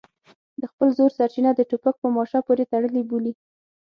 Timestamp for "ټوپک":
1.69-1.95